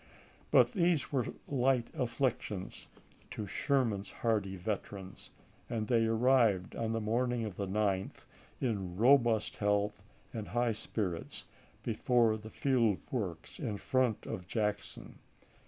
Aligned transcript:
But 0.49 0.71
these 0.71 1.11
were 1.11 1.27
light 1.47 1.91
afflic 1.93 2.41
tions 2.41 2.87
to 3.29 3.45
Sherman's 3.45 4.09
hardy 4.09 4.55
veterans, 4.55 5.29
and 5.69 5.85
they 5.85 6.07
ar 6.07 6.15
rived 6.15 6.75
on 6.75 6.91
the 6.91 6.99
morning 6.99 7.45
of 7.45 7.55
the 7.55 7.67
9th, 7.67 8.25
in 8.59 8.95
robust 8.97 9.57
health 9.57 10.01
and 10.33 10.47
high 10.47 10.71
spirits, 10.73 11.45
before 11.83 12.35
the 12.35 12.49
field 12.49 12.97
works 13.11 13.59
in 13.59 13.77
front 13.77 14.25
of 14.25 14.47
Jackson. 14.47 15.19